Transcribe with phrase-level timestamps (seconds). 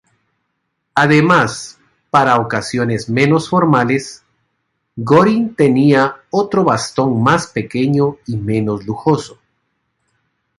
[0.95, 1.77] Además,
[2.09, 4.23] para ocasiones menos formales,
[4.95, 9.37] Göring tenía otro bastón más pequeño y menos lujoso.